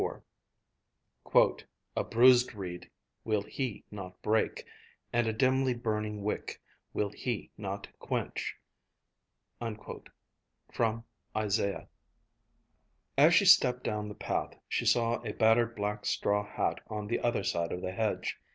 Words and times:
CHAPTER 0.01 0.23
XLIV 1.27 1.63
"A 1.95 2.03
bruised 2.05 2.55
reed 2.55 2.89
will 3.23 3.43
He 3.43 3.83
not 3.91 4.19
break, 4.23 4.65
and 5.13 5.27
a 5.27 5.31
dimly 5.31 5.75
burning 5.75 6.23
wick 6.23 6.59
will 6.91 7.09
He 7.11 7.51
not 7.55 7.87
quench," 7.99 8.55
ISAIAH. 9.61 11.03
As 11.35 11.87
she 13.35 13.45
stepped 13.45 13.83
down 13.83 14.07
the 14.09 14.15
path, 14.15 14.57
she 14.67 14.87
saw 14.87 15.21
a 15.21 15.33
battered 15.33 15.75
black 15.75 16.07
straw 16.07 16.47
hat 16.51 16.79
on 16.87 17.05
the 17.05 17.19
other 17.19 17.43
side 17.43 17.71
of 17.71 17.81
the 17.83 17.91
hedge. 17.91 18.39